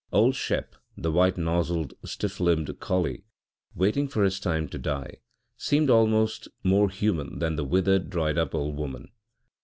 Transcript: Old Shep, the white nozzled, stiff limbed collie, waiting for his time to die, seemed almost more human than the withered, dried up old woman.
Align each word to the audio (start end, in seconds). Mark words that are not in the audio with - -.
Old 0.11 0.33
Shep, 0.35 0.75
the 0.97 1.11
white 1.11 1.37
nozzled, 1.37 1.93
stiff 2.03 2.39
limbed 2.39 2.79
collie, 2.79 3.23
waiting 3.75 4.07
for 4.07 4.23
his 4.23 4.39
time 4.39 4.67
to 4.69 4.79
die, 4.79 5.17
seemed 5.57 5.91
almost 5.91 6.47
more 6.63 6.89
human 6.89 7.37
than 7.37 7.55
the 7.55 7.63
withered, 7.65 8.09
dried 8.09 8.35
up 8.39 8.55
old 8.55 8.75
woman. 8.77 9.09